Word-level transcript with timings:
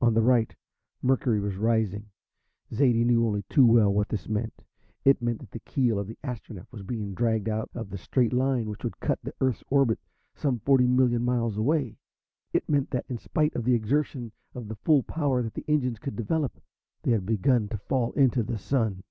On 0.00 0.14
the 0.14 0.22
right 0.22 0.56
Mercury 1.02 1.40
was 1.40 1.56
rising. 1.58 2.06
Zaidie 2.72 3.04
knew 3.04 3.26
only 3.26 3.42
too 3.50 3.66
well 3.66 3.92
what 3.92 4.08
this 4.08 4.30
meant. 4.30 4.62
It 5.04 5.20
meant 5.20 5.40
that 5.40 5.50
the 5.50 5.58
keel 5.58 5.98
of 5.98 6.06
the 6.06 6.16
Astronef 6.24 6.72
was 6.72 6.82
being 6.82 7.12
dragged 7.12 7.50
out 7.50 7.68
of 7.74 7.90
the 7.90 7.98
straight 7.98 8.32
line 8.32 8.70
which 8.70 8.82
would 8.82 8.98
cut 8.98 9.18
the 9.22 9.34
Earth's 9.42 9.62
orbit 9.68 10.00
some 10.34 10.58
forty 10.60 10.86
million 10.86 11.22
miles 11.22 11.58
away. 11.58 11.98
It 12.54 12.66
meant 12.66 12.92
that, 12.92 13.04
in 13.10 13.18
spite 13.18 13.54
of 13.54 13.64
the 13.64 13.74
exertion 13.74 14.32
of 14.54 14.68
the 14.68 14.76
full 14.76 15.02
power 15.02 15.42
that 15.42 15.52
the 15.52 15.66
engines 15.68 15.98
could 15.98 16.16
develop, 16.16 16.58
they 17.02 17.10
had 17.10 17.26
begun 17.26 17.68
to 17.68 17.76
fall 17.76 18.12
into 18.12 18.42
the 18.42 18.56
Sun. 18.56 19.02